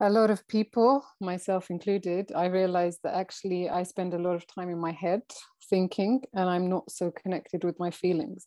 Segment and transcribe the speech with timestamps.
[0.00, 4.46] a lot of people, myself included, I realized that actually I spend a lot of
[4.46, 5.22] time in my head
[5.70, 8.46] thinking and I'm not so connected with my feelings.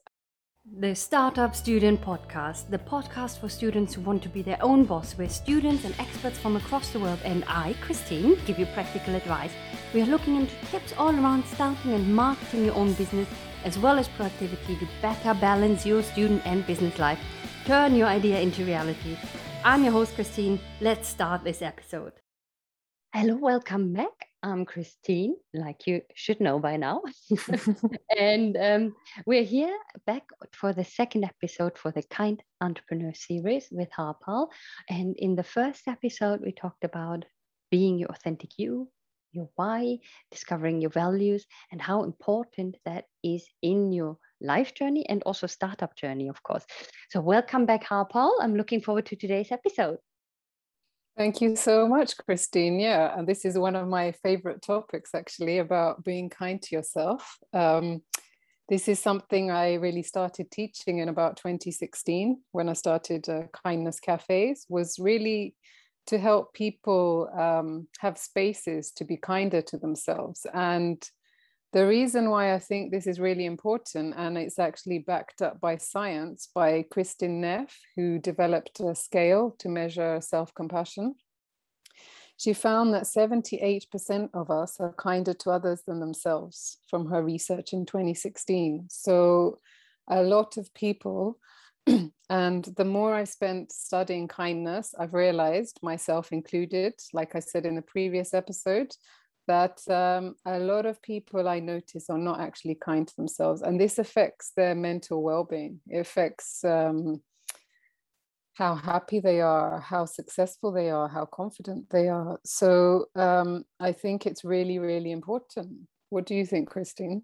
[0.79, 5.17] The Startup Student Podcast, the podcast for students who want to be their own boss,
[5.17, 9.53] where students and experts from across the world and I, Christine, give you practical advice.
[9.93, 13.29] We are looking into tips all around starting and marketing your own business,
[13.63, 17.19] as well as productivity to better balance your student and business life.
[17.63, 19.17] Turn your idea into reality.
[19.63, 20.59] I'm your host, Christine.
[20.81, 22.13] Let's start this episode.
[23.13, 24.29] Hello, welcome back.
[24.43, 27.01] I'm Christine, like you should know by now.
[28.17, 29.75] and um, we're here
[30.05, 34.47] back for the second episode for the Kind Entrepreneur series with Harpal.
[34.89, 37.25] And in the first episode, we talked about
[37.71, 38.89] being your authentic you,
[39.31, 39.97] your why,
[40.31, 45.95] discovering your values, and how important that is in your life journey and also startup
[45.95, 46.65] journey, of course.
[47.09, 48.31] So, welcome back, Harpal.
[48.41, 49.97] I'm looking forward to today's episode.
[51.17, 52.79] Thank you so much, Christine.
[52.79, 57.37] Yeah, and this is one of my favorite topics actually about being kind to yourself.
[57.53, 58.03] Um,
[58.69, 63.99] this is something I really started teaching in about 2016 when I started uh, Kindness
[63.99, 65.55] Cafes, was really
[66.07, 70.45] to help people um, have spaces to be kinder to themselves.
[70.53, 71.01] And
[71.73, 75.77] the reason why I think this is really important, and it's actually backed up by
[75.77, 81.15] science by Kristin Neff, who developed a scale to measure self compassion.
[82.37, 87.73] She found that 78% of us are kinder to others than themselves from her research
[87.73, 88.85] in 2016.
[88.89, 89.59] So,
[90.07, 91.39] a lot of people,
[92.29, 97.75] and the more I spent studying kindness, I've realized, myself included, like I said in
[97.75, 98.91] the previous episode,
[99.47, 103.79] that um, a lot of people I notice are not actually kind to themselves, and
[103.79, 105.79] this affects their mental well-being.
[105.87, 107.21] It affects um,
[108.53, 112.39] how happy they are, how successful they are, how confident they are.
[112.43, 115.87] So um, I think it's really, really important.
[116.09, 117.23] What do you think, Christine?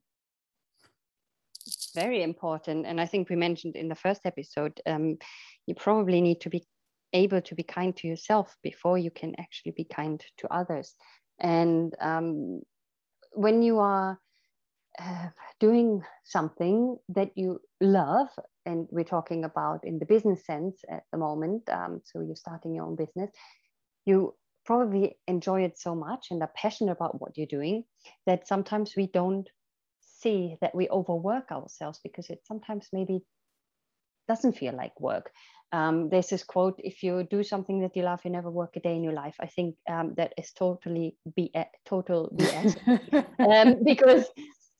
[1.95, 4.79] Very important, and I think we mentioned in the first episode.
[4.85, 5.17] Um,
[5.67, 6.63] you probably need to be
[7.13, 10.95] able to be kind to yourself before you can actually be kind to others
[11.39, 12.61] and um,
[13.31, 14.19] when you are
[14.99, 15.27] uh,
[15.59, 18.27] doing something that you love,
[18.65, 22.75] and we're talking about in the business sense at the moment, um, so you're starting
[22.75, 23.31] your own business,
[24.05, 24.35] you
[24.65, 27.83] probably enjoy it so much and are passionate about what you're doing
[28.25, 29.49] that sometimes we don't
[30.01, 33.21] see that we overwork ourselves because it sometimes maybe
[34.27, 35.31] doesn't feel like work.
[35.71, 38.79] Um, there's this quote: "If you do something that you love, you never work a
[38.79, 42.77] day in your life." I think um, that is totally BS, total BS,
[43.39, 44.25] um, because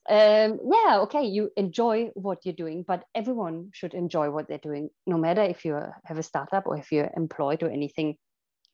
[0.09, 4.89] um, yeah, okay, you enjoy what you're doing, but everyone should enjoy what they're doing,
[5.07, 8.17] no matter if you have a startup or if you're employed or anything.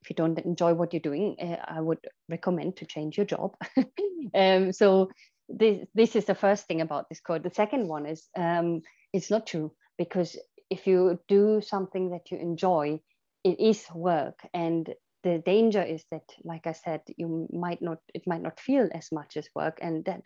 [0.01, 1.99] If you don't enjoy what you're doing, uh, I would
[2.29, 3.55] recommend to change your job.
[4.33, 5.09] um, so
[5.49, 7.43] this this is the first thing about this quote.
[7.43, 8.81] The second one is um,
[9.13, 10.37] it's not true because
[10.69, 12.99] if you do something that you enjoy,
[13.43, 14.39] it is work.
[14.53, 14.93] And
[15.23, 19.11] the danger is that, like I said, you might not, it might not feel as
[19.11, 19.79] much as work.
[19.81, 20.21] And that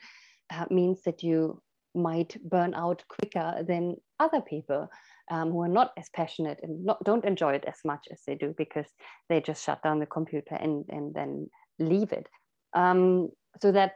[0.51, 1.61] uh, means that you
[1.95, 4.89] might burn out quicker than other people
[5.31, 8.35] um, who are not as passionate and not, don't enjoy it as much as they
[8.35, 8.87] do because
[9.29, 11.47] they just shut down the computer and, and then
[11.79, 12.27] leave it.
[12.73, 13.29] Um,
[13.61, 13.93] so that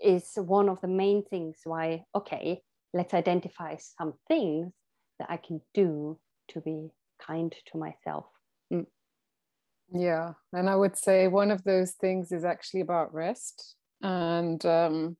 [0.00, 2.60] is one of the main things why, okay,
[2.92, 4.72] let's identify some things
[5.22, 6.18] that I can do
[6.48, 6.90] to be
[7.24, 8.26] kind to myself.
[8.72, 8.86] Mm.
[9.92, 13.76] Yeah, and I would say one of those things is actually about rest.
[14.02, 15.16] And, um,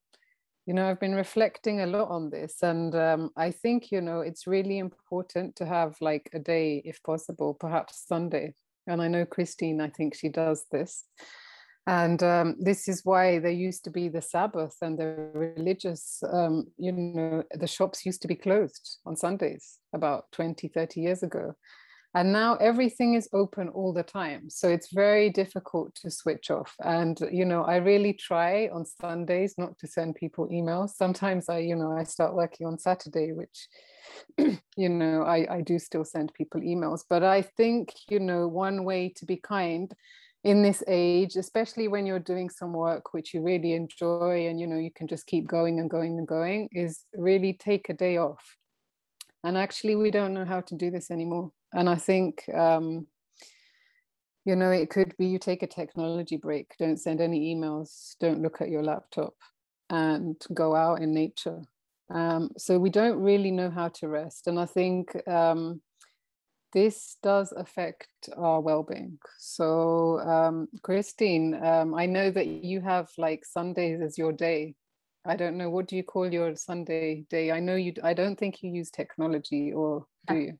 [0.67, 2.63] you know, I've been reflecting a lot on this.
[2.63, 7.01] And um, I think, you know, it's really important to have like a day, if
[7.05, 8.55] possible, perhaps Sunday.
[8.89, 11.05] And I know Christine, I think she does this
[11.87, 16.65] and um, this is why there used to be the sabbath and the religious um,
[16.79, 21.55] you know the shops used to be closed on sundays about 20 30 years ago.
[22.15, 26.73] And now everything is open all the time so it's very difficult to switch off.
[26.85, 30.91] And you know i really try on sundays not to send people emails.
[30.91, 33.67] Sometimes i you know i start working on saturday which
[34.77, 37.01] you know I, I do still send people emails.
[37.11, 39.93] But i think you know one way to be kind
[40.45, 44.67] in this age especially when you're doing some work which you really enjoy and you
[44.67, 48.17] know you can just keep going and going and going is really take a day
[48.17, 48.57] off.
[49.45, 51.53] And actually we don't know how to do this anymore.
[51.73, 53.07] And i think um,
[54.45, 58.43] you know it could be you take a technology break don't send any emails don't
[58.43, 59.35] look at your laptop
[59.91, 61.61] and go out in nature.
[62.13, 64.49] Um, so we don't really know how to rest.
[64.49, 65.81] And i think um,
[66.73, 69.19] this does affect our well-being.
[69.39, 74.75] So um, christine um, i know that you have like sundays as your day.
[75.25, 77.53] I don't know what do you call your sunday day?
[77.53, 80.59] I know you i don't think you use technology or do you?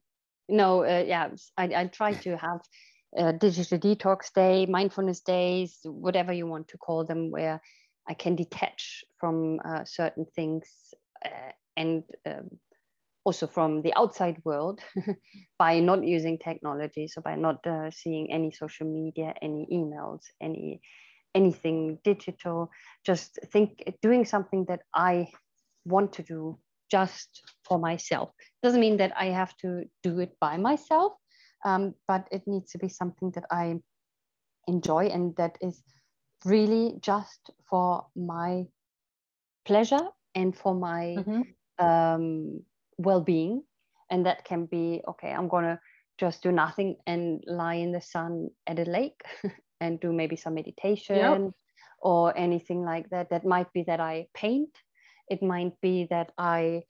[0.49, 2.61] no uh, yeah I, I try to have
[3.15, 7.61] a digital detox day mindfulness days whatever you want to call them where
[8.07, 10.93] i can detach from uh, certain things
[11.25, 12.49] uh, and um,
[13.25, 14.81] also from the outside world
[15.59, 20.81] by not using technology so by not uh, seeing any social media any emails any
[21.35, 22.69] anything digital
[23.05, 25.27] just think doing something that i
[25.85, 26.57] want to do
[26.91, 28.29] just for myself
[28.61, 31.13] doesn't mean that i have to do it by myself
[31.65, 33.75] um, but it needs to be something that i
[34.67, 35.81] enjoy and that is
[36.45, 38.65] really just for my
[39.65, 41.85] pleasure and for my mm-hmm.
[41.85, 42.61] um,
[42.97, 43.63] well-being
[44.09, 45.79] and that can be okay i'm gonna
[46.17, 49.21] just do nothing and lie in the sun at a lake
[49.81, 51.51] and do maybe some meditation yep.
[51.99, 54.69] or anything like that that might be that i paint
[55.29, 56.83] it might be that i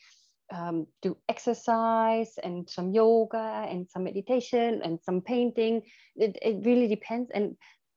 [0.52, 5.82] um, do exercise and some yoga and some meditation and some painting
[6.16, 7.56] it, it really depends and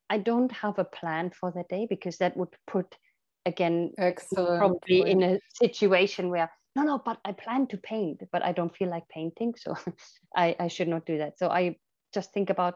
[0.09, 2.97] i don't have a plan for the day because that would put
[3.45, 4.59] again Excellent.
[4.59, 8.77] probably in a situation where no no but i plan to paint but i don't
[8.77, 9.75] feel like painting so
[10.37, 11.39] i i should not do that.
[11.39, 11.77] So i
[12.15, 12.75] just think about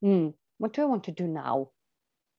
[0.00, 0.28] hmm,
[0.58, 1.70] what do i want to do now?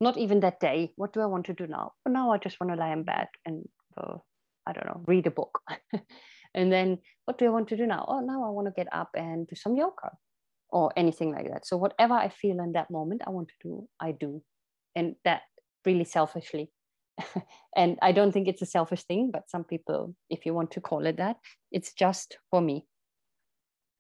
[0.01, 0.91] Not even that day.
[0.95, 1.91] What do i want to do now?
[2.03, 3.67] Well, now i just want to lie in bed and
[3.97, 4.17] uh,
[4.65, 5.59] i don't know read a book.
[6.55, 8.05] And then what do i want to do now?
[8.07, 10.11] Oh now i want to get up and do some yoga
[10.69, 11.65] or anything like that.
[11.65, 14.41] So whatever i feel in that moment i want to do i do.
[14.95, 15.41] And that
[15.85, 16.71] really selfishly
[17.75, 20.81] and I don't think it's a selfish thing, but some people, if you want to
[20.81, 21.37] call it that,
[21.71, 22.85] it's just for me.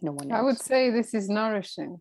[0.01, 0.39] No one else.
[0.39, 1.99] I would say this is nourishing.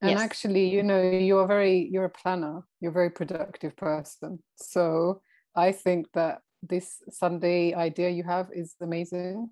[0.00, 0.20] And yes.
[0.20, 4.38] actually, you know, you're very, you're a planner, you're a very productive person.
[4.56, 5.22] So
[5.56, 9.50] I think that this Sunday idea you have is amazing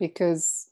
[0.00, 0.68] because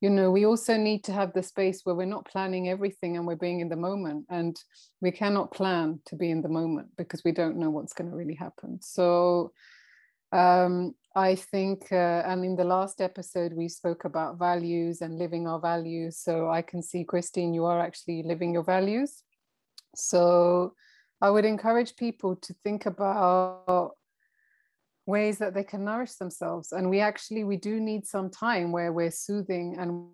[0.00, 3.26] you know we also need to have the space where we're not planning everything and
[3.26, 4.56] we're being in the moment and
[5.00, 8.16] we cannot plan to be in the moment because we don't know what's going to
[8.16, 8.80] really happen.
[8.80, 9.52] So
[10.32, 15.46] um, i think uh, and in the last episode we spoke about values and living
[15.46, 16.18] our values.
[16.18, 19.22] So i can see christine you are actually living your values.
[19.94, 20.74] So
[21.20, 23.92] i would encourage people to think about
[25.06, 26.72] ways that they can nourish themselves.
[26.72, 30.08] And we actually we do need some time where we're soothing and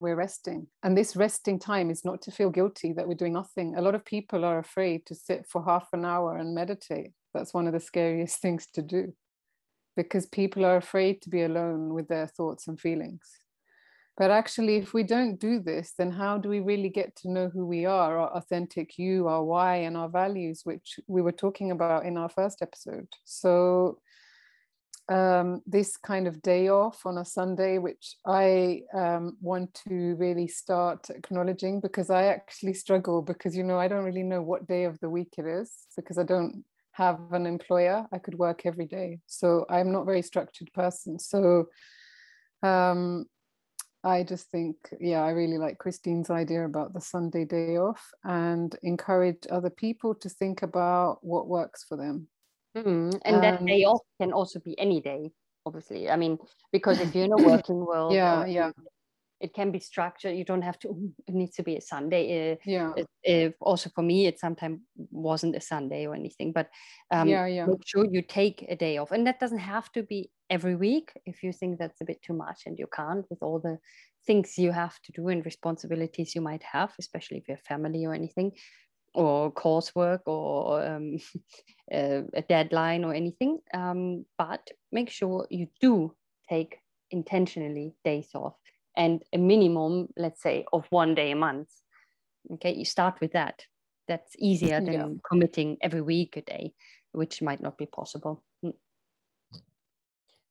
[0.00, 0.66] we're resting.
[0.82, 3.76] And this resting time is not to feel guilty that we're doing nothing.
[3.76, 7.12] A lot of people are afraid to sit for half an hour and meditate.
[7.32, 9.14] That's one of the scariest things to do
[9.96, 13.43] because people are afraid to be alone with their thoughts and feelings
[14.16, 17.48] but actually, if we don't do this, then how do we really get to know
[17.48, 21.72] who we are, our authentic you, our why, and our values, which we were talking
[21.72, 23.08] about in our first episode?
[23.24, 23.98] So,
[25.08, 30.46] um, this kind of day off on a Sunday, which I um, want to really
[30.46, 34.84] start acknowledging because I actually struggle because, you know, I don't really know what day
[34.84, 38.06] of the week it is because I don't have an employer.
[38.12, 39.18] I could work every day.
[39.26, 41.18] So, I'm not very structured person.
[41.18, 41.66] So,
[42.62, 43.26] um,
[44.04, 48.76] I just think, yeah, I really like Christine's idea about the Sunday day off and
[48.82, 52.28] encourage other people to think about what works for them.
[52.76, 55.30] Mm, and um, that day off can also be any day,
[55.64, 56.10] obviously.
[56.10, 56.38] I mean,
[56.70, 58.72] because if you're in a working world, yeah, yeah,
[59.40, 60.36] it can be structured.
[60.36, 61.12] You don't have to.
[61.26, 62.52] It needs to be a Sunday.
[62.52, 62.92] Uh, yeah.
[63.22, 66.52] If also for me, it sometimes wasn't a Sunday or anything.
[66.52, 66.68] But
[67.10, 67.66] um, yeah, yeah.
[67.66, 71.12] Make sure you take a day off, and that doesn't have to be every week.
[71.26, 73.78] If you think that's a bit too much and you can't with all the
[74.26, 78.06] things you have to do and responsibilities you might have, especially if you have family
[78.06, 78.52] or anything,
[79.14, 81.18] or coursework or um,
[81.92, 83.58] a, a, deadline or anything.
[83.72, 86.14] Um, but make sure you do
[86.48, 86.78] take
[87.10, 88.56] intentionally days off
[88.96, 91.68] and a minimum, let's say, of one day a month.
[92.54, 93.62] Okay, you start with that.
[94.06, 95.08] That's easier than yeah.
[95.28, 96.74] committing every week a day,
[97.12, 98.44] which might not be possible.
[98.64, 98.74] Mm.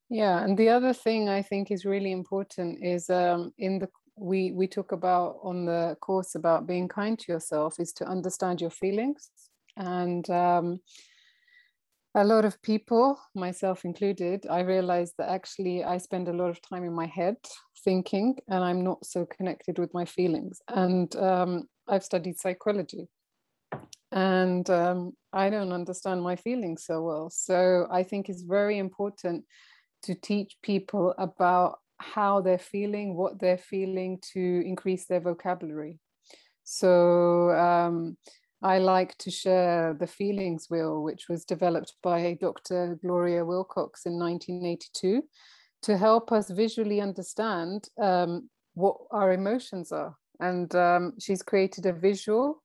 [0.10, 4.52] Yeah, and the other thing I think is really important is um, in the we
[4.52, 8.70] we talk about on the course about being kind to yourself is to understand your
[8.70, 9.32] feelings
[9.76, 10.80] and um,
[12.16, 16.62] a lot of people myself included i realized that actually i spend a lot of
[16.62, 17.36] time in my head
[17.84, 20.62] thinking and i'm not so connected with my feelings.
[20.68, 23.08] And um, i've studied psychology.
[24.12, 27.30] And um, i don't understand my feelings so well.
[27.30, 29.46] So i think it's very important
[30.04, 36.00] to teach people about how they're feeling, what they're feeling to increase their vocabulary.
[36.66, 38.18] So um,
[38.64, 42.98] I like to share the feelings wheel, which was developed by Dr.
[43.04, 45.22] Gloria Willcox in 1982
[45.82, 50.16] to help us visually understand um, what our emotions are.
[50.40, 52.64] And um, she's created a visual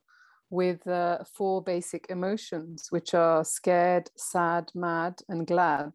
[0.50, 5.93] with uh, four basic emotions, which are scared, sad, mad, and glad.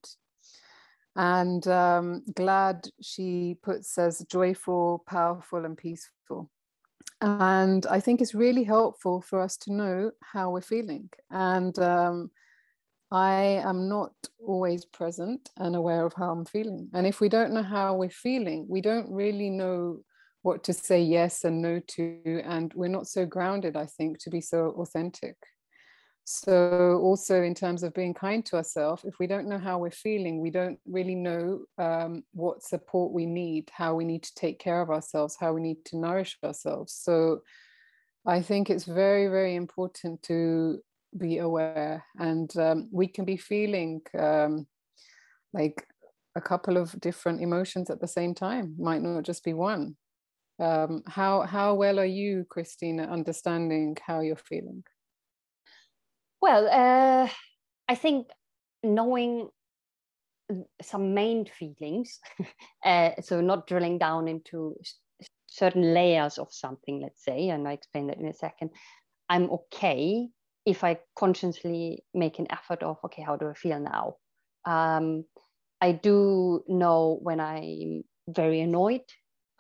[1.15, 6.51] And um, glad she puts as joyful, powerful, and peaceful.
[7.23, 11.09] And I think it's really helpful for us to know how we're feeling.
[11.31, 12.31] And um,
[13.11, 14.11] I am not
[14.45, 16.89] always present and aware of how I'm feeling.
[16.93, 19.99] And if we don't know how we're feeling, we don't really know
[20.41, 22.41] what to say yes and no to.
[22.43, 25.37] And we're not so grounded, I think, to be so authentic.
[26.25, 29.91] So, also in terms of being kind to ourselves, if we don't know how we're
[29.91, 34.57] feeling, we don't really know um, what support we need, how we need to take
[34.57, 36.93] care of ourselves, how we need to nourish ourselves.
[36.93, 37.41] So,
[38.25, 40.79] I think it's very, very important to
[41.17, 42.05] be aware.
[42.17, 44.65] And um, we can be feeling um,
[45.53, 45.85] like
[46.35, 49.97] a couple of different emotions at the same time, might not just be one.
[50.59, 54.83] Um, how, how well are you, Christina, understanding how you're feeling?
[56.43, 57.29] Well, uh,
[57.87, 58.27] I think
[58.83, 59.47] knowing
[60.81, 62.19] some main feelings,
[62.85, 64.75] uh, so not drilling down into
[65.47, 68.71] certain layers of something, let's say, and I explain that in a second.
[69.29, 70.27] I'm okay
[70.65, 74.15] if I consciously make an effort of, okay, how do I feel now?
[74.65, 75.23] Um,
[75.79, 79.07] I do know when I'm very annoyed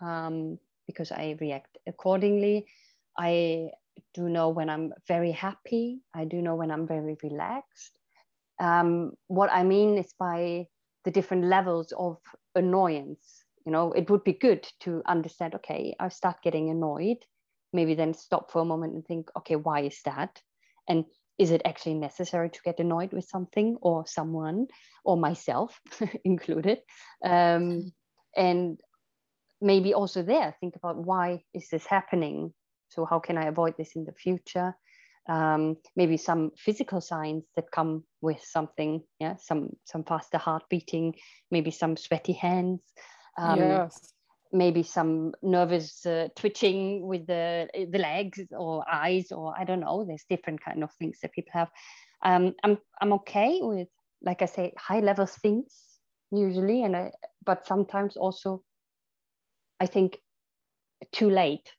[0.01, 2.65] um, because I react accordingly.
[3.17, 3.69] I
[4.13, 6.01] do know when I'm very happy.
[6.13, 7.91] I do know when I'm very relaxed.
[8.59, 10.67] Um, what I mean is by
[11.03, 12.17] the different levels of
[12.55, 13.43] annoyance.
[13.65, 17.17] You know, it would be good to understand, okay, I start getting annoyed.
[17.71, 20.41] Maybe then stop for a moment and think, okay, why is that?
[20.87, 21.05] And
[21.39, 24.67] is it actually necessary to get annoyed with something or someone
[25.03, 25.79] or myself
[26.23, 26.79] included?
[27.23, 27.91] Um,
[28.35, 28.79] and
[29.61, 32.53] maybe also there, think about why is this happening?
[32.93, 34.75] So how can I avoid this in the future?
[35.27, 41.15] Um, maybe some physical signs that come with something, yeah, some some faster heart beating,
[41.49, 42.81] maybe some sweaty hands,
[43.37, 44.13] um, yes.
[44.51, 50.03] maybe some nervous uh, twitching with the the legs or eyes, or I don't know.
[50.05, 51.69] There's different kind of things that people have.
[52.21, 53.87] Um, I'm I'm okay with,
[54.21, 55.99] like I say, high level things
[56.31, 57.11] usually, and I,
[57.45, 58.61] but sometimes also,
[59.79, 60.17] I think,
[61.13, 61.71] too late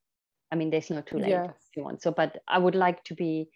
[0.52, 1.50] I mean, there's no too late yes.
[1.50, 2.02] if you want.
[2.02, 3.48] So, but I would like to be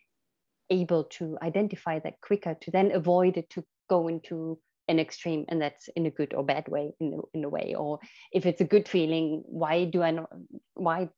[0.70, 5.60] able to identify that quicker to then avoid it to go into an extreme and
[5.60, 7.98] that's in a good or bad way in a, in a way or
[8.32, 10.30] if it's a good feeling why do i not
[10.74, 11.08] why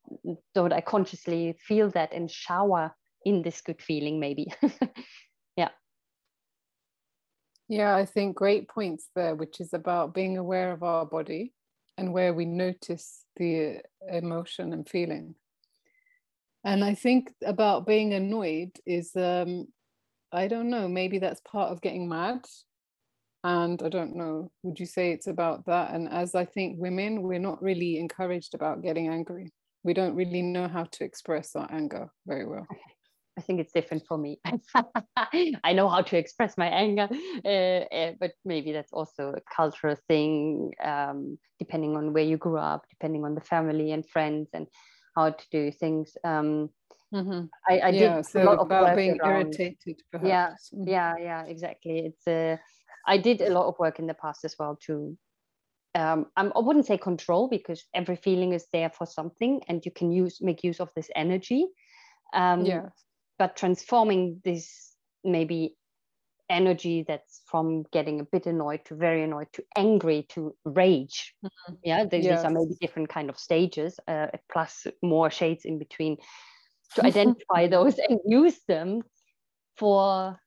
[0.55, 2.93] don't i consciously feel that and shower
[3.25, 4.53] in this good feeling maybe
[5.57, 5.69] yeah
[7.69, 11.53] yeah i think great points there which is about being aware of our body
[11.97, 15.35] and where we notice the emotion and feeling
[16.64, 19.67] and I think about being annoyed is, um,
[20.33, 22.45] I don't know, maybe that's part of getting mad.
[23.43, 25.95] And I don't know, would you say it's about that?
[25.95, 29.50] And as I think women, we're not really encouraged about getting angry.
[29.83, 32.67] We don't really know how to express our anger very well.
[33.38, 34.38] I think it's different for me.
[35.64, 37.09] I know how to express my anger,
[37.43, 42.59] uh, uh, but maybe that's also a cultural thing, um, depending on where you grew
[42.59, 44.67] up, depending on the family and friends and
[45.17, 46.17] how to do things.
[46.25, 46.71] Um,
[47.14, 47.47] mm-hmm.
[47.69, 50.02] I, I yeah, did so a lot of about being around, irritated.
[50.12, 50.29] Perhaps.
[50.29, 50.88] Yeah, mm-hmm.
[50.88, 51.99] yeah, yeah, exactly.
[52.07, 52.26] It's.
[52.26, 52.57] Uh,
[53.07, 55.17] I did a lot of work in the past as well to.
[55.97, 60.12] Um, I wouldn't say control because every feeling is there for something, and you can
[60.12, 61.67] use make use of this energy.
[62.33, 62.90] Um, yeah.
[63.38, 65.76] But transforming this maybe
[66.50, 71.75] energy that's from getting a bit annoyed to very annoyed to angry to rage mm-hmm.
[71.85, 72.45] yeah these, yes.
[72.45, 76.16] are maybe different kind of stages uh, plus more shades in between
[76.95, 79.02] to identify those and use them
[79.76, 80.38] for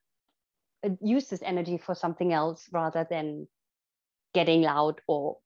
[0.85, 3.47] uh, use this energy for something else rather than
[4.33, 5.37] getting loud or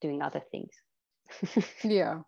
[0.00, 0.70] doing other things
[1.84, 2.20] yeah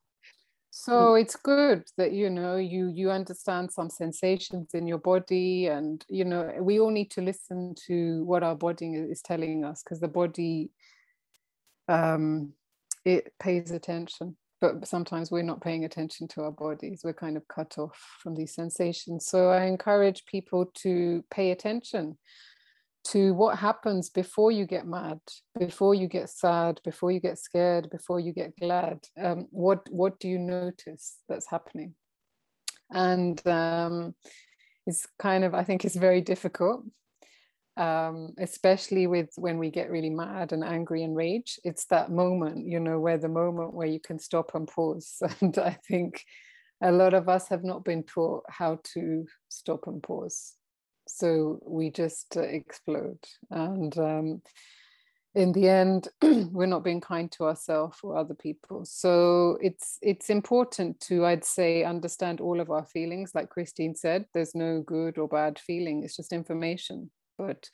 [0.76, 1.22] so mm.
[1.22, 6.24] it's good that you know you you understand some sensations in your body and you
[6.24, 10.08] know we all need to listen to what our body is telling us because the
[10.08, 10.70] body
[11.86, 12.52] um
[13.04, 17.02] it pays attention but sometimes we're not paying attention to our bodies.
[17.04, 19.26] We're kind of cut off from these sensations.
[19.26, 22.16] So i encourage people to pay attention
[23.04, 25.20] to what happens before you get mad,
[25.58, 29.00] before you get sad, before you get scared, before you get glad.
[29.20, 31.94] Um, what what do you notice that's happening?
[32.90, 34.14] And um,
[34.86, 36.84] it's kind of I think it's very difficult,
[37.76, 41.58] um, especially with when we get really mad and angry and rage.
[41.62, 45.22] It's that moment, you know, where the moment where you can stop and pause.
[45.40, 46.24] And I think
[46.82, 50.54] a lot of us have not been taught how to stop and pause
[51.14, 53.24] so we just uh, explode.
[53.50, 54.42] And um,
[55.34, 56.08] in the end
[56.52, 58.84] we're not being kind to ourselves or other people.
[58.84, 63.32] So it's it's important to i'd say understand all of our feelings.
[63.34, 66.02] Like christine said there's no good or bad feeling.
[66.02, 67.10] It's just information.
[67.38, 67.68] But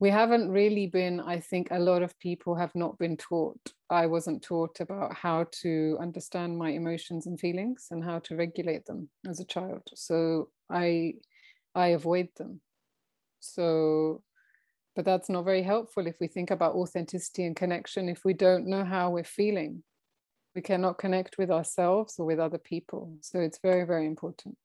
[0.00, 3.60] we haven't really been i think a lot of people have not been taught.
[3.90, 8.84] I wasn't taught about how to understand my emotions and feelings and how to regulate
[8.84, 9.82] them as a child.
[9.94, 11.14] So i
[11.74, 12.60] I avoid them.
[13.40, 14.22] So,
[14.96, 18.08] but that's not very helpful if we think about authenticity and connection.
[18.08, 19.82] If we don't know how we're feeling,
[20.54, 23.16] we cannot connect with ourselves or with other people.
[23.20, 24.56] So it's very, very important.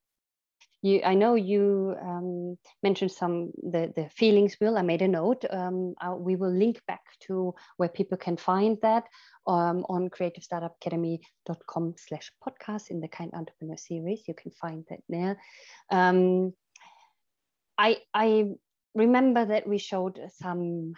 [0.81, 4.77] You, I know you um, mentioned some the the feelings wheel.
[4.77, 5.45] I made a note.
[5.49, 9.05] Um, we will link back to where people can find that
[9.47, 14.27] um, on creativestartupacademy.com slash podcast in the Kind Entrepreneur series.
[14.27, 15.37] You can find that there.
[15.89, 16.53] Um,
[17.77, 18.49] I I
[18.95, 20.93] remember that we showed some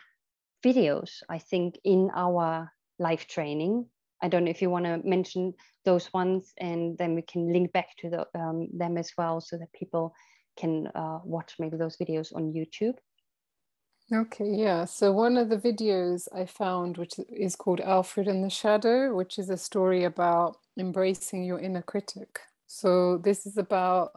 [0.64, 3.86] videos, I think, in our live training.
[4.22, 5.54] I don't know if you want to mention
[5.84, 9.58] those ones, and then we can link back to the, um, them as well, so
[9.58, 10.14] that people
[10.58, 12.96] can uh, watch maybe those videos on YouTube.
[14.14, 14.86] Okay, yeah.
[14.86, 19.40] So one of the videos I found, which is called Alfred and the Shadow, which
[19.40, 22.40] is a story about embracing your inner critic.
[22.68, 24.12] So this is about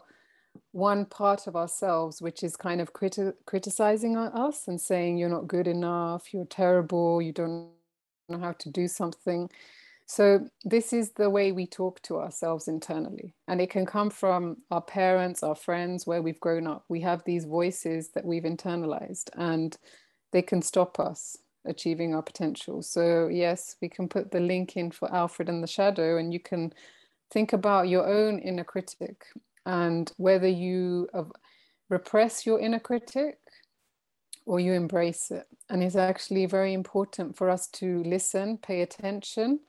[0.78, 5.49] one part of ourselves which is kind of criti- criticizing us and saying you're not
[5.49, 7.68] good enough you're terrible you don't
[8.28, 9.50] know how to do something.
[10.06, 14.58] So this is the way we talk to ourselves internally and it can come from
[14.70, 16.85] our parents our friends where we've grown up.
[16.88, 19.76] We have these voices that we've internalized and
[20.32, 21.36] they can stop us
[21.67, 22.82] achieving our potential.
[22.82, 26.41] So yes we can put the link in for alfred and the shadow and you
[26.41, 26.73] can
[27.30, 29.26] think about your own inner critic
[29.69, 31.07] and whether you
[31.91, 33.39] repress your inner critic
[34.47, 35.47] or you embrace it.
[35.69, 39.61] And it's actually very important for us to listen, pay attention,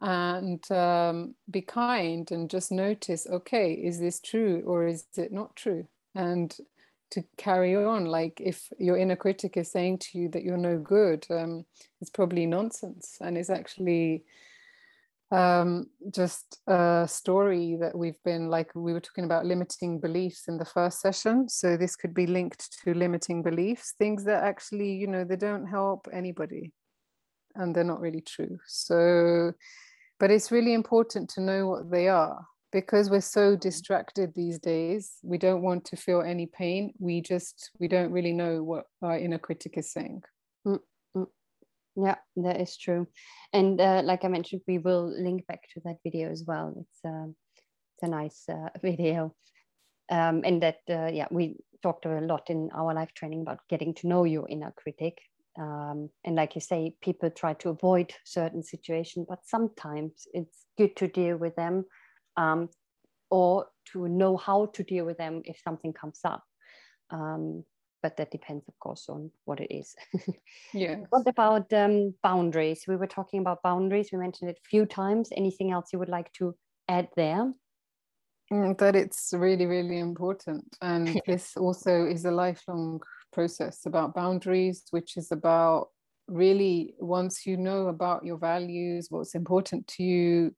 [0.00, 5.54] and um, be kind and just notice okay, is this true or is it not
[5.54, 5.86] true?
[6.14, 6.56] And
[7.10, 10.78] to carry on, like if your inner critic is saying to you that you're no
[10.78, 11.66] good, um,
[12.00, 14.24] it's probably nonsense and it's actually
[15.32, 20.58] um, just a story that we've been like we were talking about limiting beliefs in
[20.58, 25.06] the first session so this could be linked to limiting beliefs things that actually you
[25.06, 26.70] know they don't help anybody
[27.54, 28.58] and they're not really true.
[28.66, 29.52] So
[30.18, 35.14] but it's really important to know what they are because we're so distracted these days
[35.22, 39.18] we don't want to feel any pain we just we don't really know what our
[39.18, 40.22] inner critic is saying.
[40.66, 40.78] Mm.
[41.96, 43.06] Yeah, that is true.
[43.52, 46.74] And uh, like I mentioned, we will link back to that video as well.
[46.78, 49.34] It's, uh, it's a nice uh, video.
[50.10, 53.94] Um, and that, uh, yeah, we talked a lot in our live training about getting
[53.94, 55.18] to know your inner critic.
[55.58, 60.96] Um, and like you say, people try to avoid certain situations, but sometimes it's good
[60.96, 61.84] to deal with them
[62.38, 62.70] um,
[63.30, 66.42] or to know how to deal with them if something comes up.
[67.10, 67.64] Um,
[68.02, 69.94] but that depends, of course, on what it is.
[70.74, 70.96] yeah.
[71.10, 72.84] What about um, boundaries?
[72.88, 74.10] We were talking about boundaries.
[74.12, 75.30] We mentioned it a few times.
[75.36, 76.54] Anything else you would like to
[76.88, 77.52] add there?
[78.52, 80.64] Mm, that it's really, really important.
[80.82, 83.00] And this also is a lifelong
[83.32, 85.88] process about boundaries, which is about
[86.28, 90.54] really once you know about your values, what's important to you,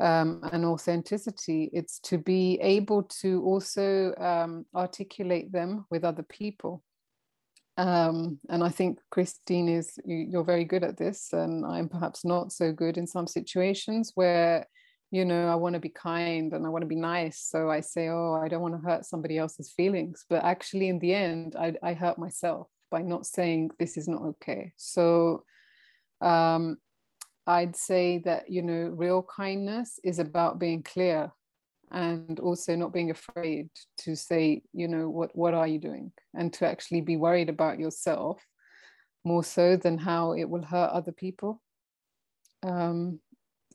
[0.00, 1.70] um, and authenticity.
[1.72, 6.82] It's to be able to also um, articulate them with other people.
[7.76, 12.52] Um, and I think Christine is you're very good at this, and I'm perhaps not
[12.52, 14.66] so good in some situations where
[15.10, 17.40] you know I want to be kind and I want to be nice.
[17.40, 20.98] So I say, oh, I don't want to hurt somebody else's feelings, but actually in
[20.98, 24.72] the end, I, I hurt myself by not saying this is not okay.
[24.76, 25.44] So
[26.20, 26.78] um,
[27.48, 31.32] I'd say that, you know, real kindness is about being clear
[31.90, 36.12] and also not being afraid to say, you know, what, what are you doing?
[36.34, 38.44] And to actually be worried about yourself
[39.24, 41.62] more so than how it will hurt other people
[42.64, 43.18] um,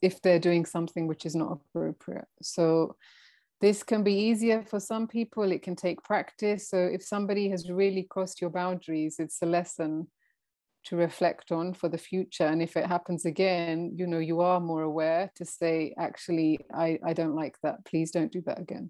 [0.03, 2.27] if they're doing something which is not appropriate.
[2.43, 2.95] So
[3.59, 7.71] this can be easier for some people it can take practice so if somebody has
[7.71, 10.05] really crossed your boundaries it's a lesson
[10.85, 14.59] to reflect on for the future and if it happens again you know you are
[14.59, 18.89] more aware to say actually i i don't like that please don't do that again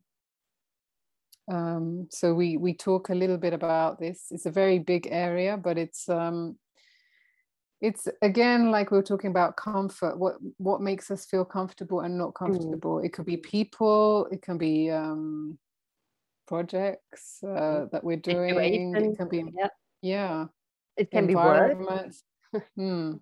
[1.51, 5.57] um, so we we talk a little bit about this it's a very big area
[5.57, 6.57] but it's um,
[7.81, 12.17] it's again like we were talking about comfort what what makes us feel comfortable and
[12.17, 12.35] not mm.
[12.35, 13.05] comfortable mm.
[13.05, 15.59] it could be people it can be um
[16.47, 17.91] projects uh, mm.
[17.91, 18.57] that we're doing
[18.95, 19.67] it can be yeah,
[20.01, 20.45] yeah.
[20.97, 21.77] It can be work
[22.77, 23.19] mm.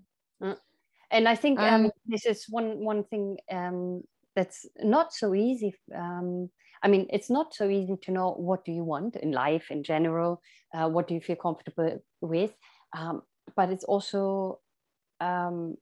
[1.12, 4.02] and i think um, this is one one thing um,
[4.36, 6.50] that's not so easy um,
[6.84, 9.84] i mean it's not so easy to know what do you want in life in
[9.84, 10.42] general
[10.74, 12.54] uh, what do you feel comfortable with
[12.98, 13.22] um,
[13.56, 14.60] but it's also
[15.20, 15.76] um,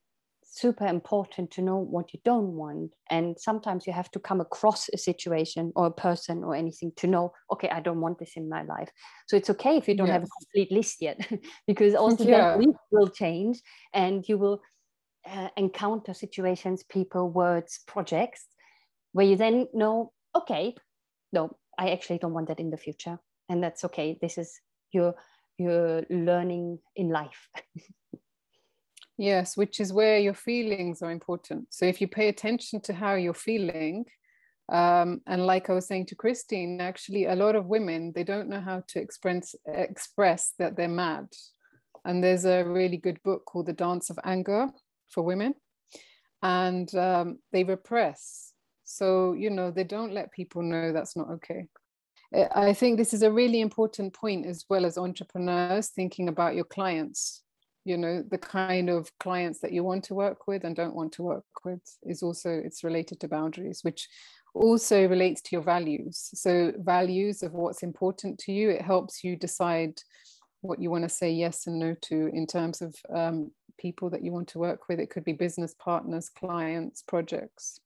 [0.52, 4.90] super important to know what you don't want and sometimes you have to come across
[4.90, 8.50] a situation or a person or anything to know okay i don't want this in
[8.50, 8.90] my life
[9.28, 10.16] so it's okay if you don't yes.
[10.16, 11.20] have a complete list yet
[11.68, 12.38] because also yeah.
[12.38, 13.62] that list will change
[13.94, 14.62] and you will
[15.30, 18.46] uh, encounter situations people words projects
[19.14, 20.74] where you then know okay
[21.32, 24.60] no i actually don't want that in the future and that's okay this is
[24.92, 25.14] your
[25.60, 27.50] you're learning in life.
[29.20, 31.68] yes, which is where your feelings are important.
[31.70, 34.06] So if you pay attention to how you're feeling,
[34.72, 38.50] um, and like I was saying to Christine, actually, a lot of women they don't
[38.50, 41.28] know how to express express that they're mad.
[42.06, 44.68] And there's a really good book called The Dance of Anger
[45.10, 45.54] for women,
[46.42, 48.54] and um, they repress.
[48.86, 51.68] So you know they don't let people know that's not okay.
[52.56, 56.64] I think this is a really important point as well as entrepreneurs thinking about your
[56.64, 57.42] clients.
[57.90, 61.12] You know, the kind of clients that you want to work with and don't want
[61.14, 64.08] to work with is also it's related to boundaries, which
[64.54, 66.30] also relates to your values.
[66.34, 70.00] So values of what's important to you, it helps you decide
[70.62, 74.24] what you want to say yes and no to in terms of um, people that
[74.24, 75.00] you want to work with.
[75.00, 77.80] It could be business partners, clients, projects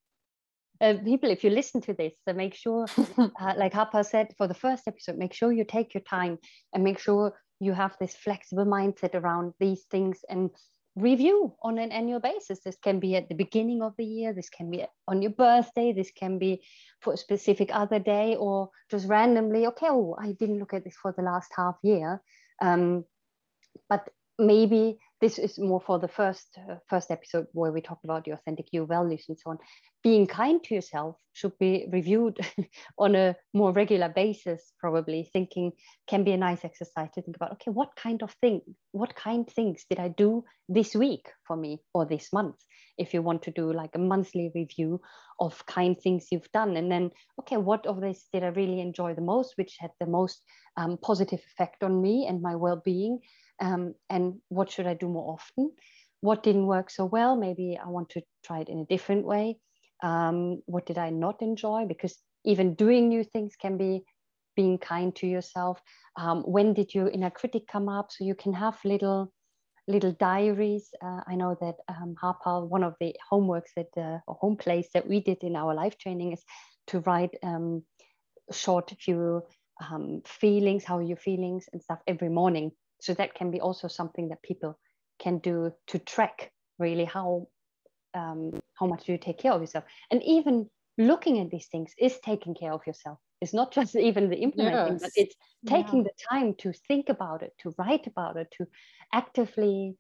[0.84, 2.86] uh, people, if you listen to this, so make sure,
[3.18, 6.38] uh, like Harpal said for the first episode, make sure you take your time
[6.74, 10.50] and make sure you have this flexible mindset around these things and
[10.96, 12.60] review on an annual basis.
[12.60, 15.92] This can be at the beginning of the year, this can be on your birthday,
[15.92, 16.64] this can be
[17.02, 20.96] for a specific other day, or just randomly, okay, oh, I didn't look at this
[20.96, 22.22] for the last half year.
[22.62, 23.06] Um,
[23.90, 28.26] but maybe this is more for the first uh, first episode where we talked about
[28.26, 29.58] the authentic you values and so on.
[30.04, 32.38] Being kind to yourself should be reviewed
[32.98, 35.30] on a more regular basis probably.
[35.32, 35.72] Thinking
[36.10, 38.60] can be a nice exercise to think about okay what kind of thing
[38.92, 42.58] what kind things did i do this week for me or this month?
[42.98, 45.00] If you want to do like a monthly review
[45.40, 49.16] of kind things you've done and then okay what of this did i really enjoy
[49.16, 50.42] the most which had the most
[50.78, 53.20] um, positive effect on me and my well-being
[53.64, 55.72] um, and what should I do more often?
[56.20, 57.36] What didn't work so well?
[57.38, 59.58] Maybe I want to try it in a different way.
[60.04, 61.86] Um, what did I not enjoy?
[61.88, 64.04] Because even doing new things can be
[64.56, 65.80] being kind to yourself.
[66.18, 68.12] Um, when did your inner critic come up?
[68.12, 69.32] So you can have little
[69.88, 70.90] little diaries.
[71.02, 74.88] Uh, I know that um, Harpal, one of the homeworks that uh, or home plays
[74.94, 76.44] that we did in our life training is
[76.88, 77.84] to write um,
[78.52, 79.42] short few
[79.90, 82.72] um, feelings, how are your feelings and stuff every morning
[83.04, 84.80] so that can be also something that people
[85.20, 87.48] can do to track really how
[88.14, 89.84] um, how much do you take care of yourself.
[90.10, 93.18] And even looking at these things is taking care of yourself.
[93.42, 95.02] It's not just even the implementing yes.
[95.02, 95.36] but it's
[95.68, 96.10] taking yeah.
[96.10, 98.68] the time to think about it to write about it to
[99.12, 99.98] actively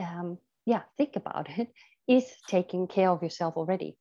[0.00, 1.68] um, yeah think about it
[2.08, 3.96] is taking care of yourself already.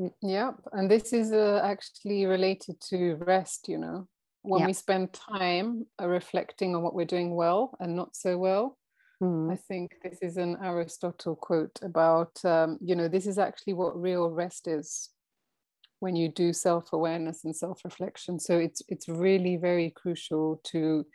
[0.00, 4.08] Mm, yeah and this is uh, actually related to rest you know
[4.42, 4.66] when yeah.
[4.66, 8.78] we spend time uh, reflecting on what we're doing well and not so well
[9.22, 9.52] mm.
[9.52, 14.00] i think this is an aristotle quote about um, you know this is actually what
[14.00, 15.10] real rest is
[16.02, 18.40] when you do self-awareness and self-reflection.
[18.40, 21.06] So it's it's really very crucial to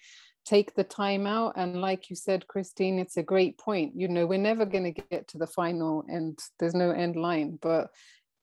[0.46, 1.54] take the time out.
[1.58, 3.94] And like you said christine it's a great point.
[3.96, 7.60] You know we're never going to get to the final and there's no end line
[7.62, 7.90] but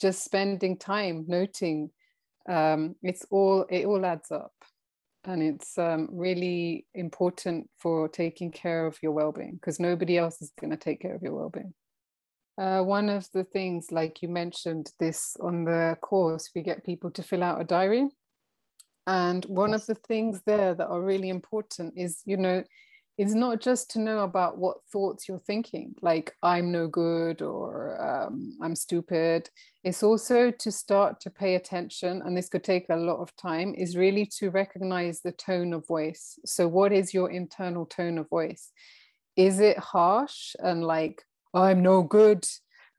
[0.00, 1.90] just spending time noting
[2.46, 4.52] um, it's all it all adds up
[5.24, 10.52] and it's um, really important for taking care of your well-being because nobody else is
[10.60, 11.72] going to take care of your well-being.
[12.56, 17.10] Uh, one of the things like you mentioned this on the course we get people
[17.10, 18.08] to fill out a diary.
[19.06, 22.62] And one of the things there that are really important is you know
[23.16, 28.00] it's not just to know about what thoughts you're thinking, like I'm no good or
[28.02, 29.48] um, I'm stupid.
[29.84, 33.74] It's also to start to pay attention, and this could take a lot of time,
[33.74, 36.38] is really to recognize the tone of voice.
[36.44, 38.72] So, what is your internal tone of voice?
[39.36, 41.22] Is it harsh and like,
[41.52, 42.44] I'm no good?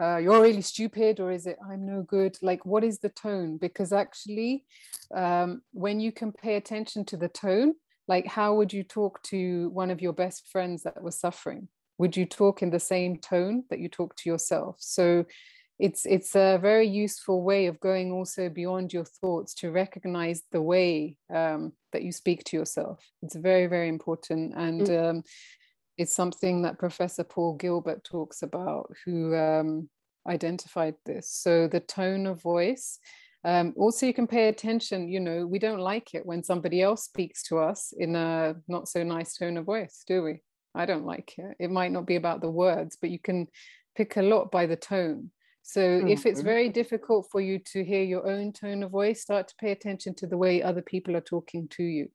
[0.01, 2.37] Uh, you're really stupid, or is it I'm no good?
[2.41, 3.57] Like, what is the tone?
[3.57, 4.63] Because actually,
[5.13, 7.73] um, when you can pay attention to the tone,
[8.07, 11.67] like how would you talk to one of your best friends that was suffering?
[11.97, 14.77] Would you talk in the same tone that you talk to yourself?
[14.79, 15.25] So
[15.77, 20.61] it's it's a very useful way of going also beyond your thoughts to recognize the
[20.61, 23.03] way um, that you speak to yourself.
[23.21, 25.09] It's very very important and mm.
[25.09, 25.23] um,
[25.97, 29.89] it's something that professor paul gilbert talks about who um,
[30.27, 31.29] identified this.
[31.29, 32.99] So the tone of voice
[33.45, 35.07] um, also, you can pay attention.
[35.07, 38.87] You know, we don't like it when somebody else speaks to us in a not
[38.87, 40.41] so nice tone of voice, do we?
[40.73, 41.55] I don't like it.
[41.59, 43.47] It might not be about the words, but you can
[43.95, 45.29] pick a lot by the tone.
[45.61, 46.07] So mm-hmm.
[46.07, 46.47] if it's mm-hmm.
[46.47, 50.15] very difficult for you to hear your own tone of voice, start to pay attention
[50.15, 52.09] to the way other people are talking to you.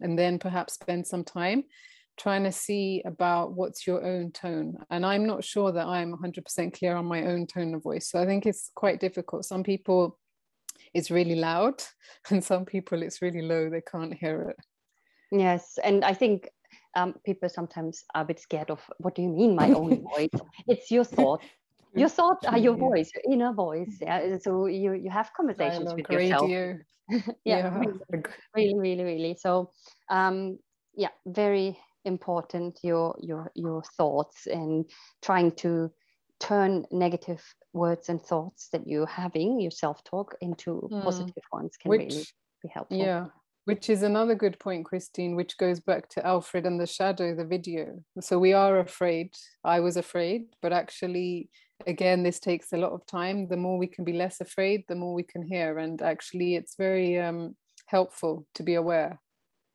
[0.00, 1.64] And then perhaps spend some time
[2.16, 4.76] trying to see about what's your own tone.
[4.90, 8.08] And I'm not sure that I'm 100% clear on my own tone of voice.
[8.08, 9.44] So I think it's quite difficult.
[9.44, 10.18] Some people
[10.94, 11.82] it's really loud
[12.30, 14.56] and some people it's really low they can't hear it.
[15.30, 16.48] Yes and i think
[16.94, 20.28] um, people sometimes are a bit scared of what do you mean my own voice?
[20.66, 21.42] It's your thought.
[21.94, 26.08] Your thoughts are your voice your inner voice yeah so you you have conversations with
[26.10, 26.48] yourself.
[26.50, 26.74] yeah,
[27.44, 27.82] yeah.
[28.54, 29.36] Really, really really.
[29.40, 29.70] So
[30.10, 30.58] um
[30.94, 34.84] yeah very important your your your thoughts and
[35.22, 35.90] trying to
[36.40, 41.02] turn negative words and thoughts that you're having, your self talk, into mm.
[41.02, 42.24] positive ones can which, really
[42.62, 42.98] be helpful.
[42.98, 43.26] Yeah,
[43.64, 47.44] which is another good point, Christine, which goes back to Alfred and the shadow, the
[47.44, 48.02] video.
[48.20, 49.34] So we are afraid.
[49.64, 51.50] I was afraid, but actually,
[51.86, 53.48] again, this takes a lot of time.
[53.48, 55.78] The more we can be less afraid, the more we can hear.
[55.78, 59.20] And actually, it's very um, helpful to be aware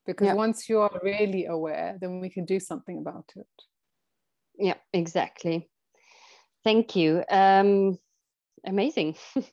[0.06, 0.34] because yeah.
[0.34, 3.48] once you are really aware, then we can do something about it.
[4.58, 5.70] Yeah, exactly.
[6.64, 7.24] Thank you.
[7.30, 7.98] Um,
[8.66, 9.16] amazing.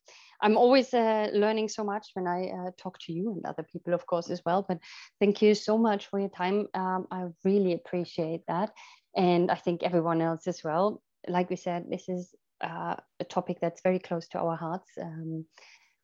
[0.43, 3.93] I'm always uh, learning so much when I uh, talk to you and other people,
[3.93, 4.65] of course, as well.
[4.67, 4.79] But
[5.21, 6.67] thank you so much for your time.
[6.73, 8.71] Um, I really appreciate that.
[9.15, 11.03] And I think everyone else as well.
[11.29, 14.91] Like we said, this is uh, a topic that's very close to our hearts.
[15.01, 15.45] Um,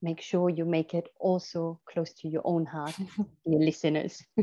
[0.02, 2.94] make sure you make it also close to your own heart,
[3.46, 4.22] your listeners.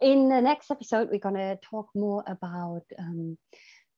[0.00, 2.84] In the next episode, we're going to talk more about.
[2.98, 3.36] Um,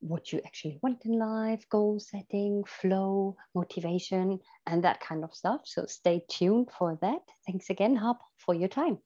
[0.02, 5.60] what you actually want in life, goal setting, flow, motivation, and that kind of stuff.
[5.64, 7.20] So stay tuned for that.
[7.46, 8.98] Thanks again, Harp, for your time.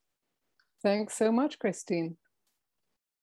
[0.83, 2.17] Thanks so much, Christine.